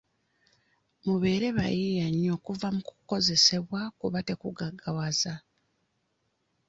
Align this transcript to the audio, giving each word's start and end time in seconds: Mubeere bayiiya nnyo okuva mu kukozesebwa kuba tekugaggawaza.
Mubeere 1.05 1.47
bayiiya 1.57 2.07
nnyo 2.11 2.31
okuva 2.37 2.67
mu 2.75 2.81
kukozesebwa 2.87 3.79
kuba 3.99 4.19
tekugaggawaza. 4.27 5.33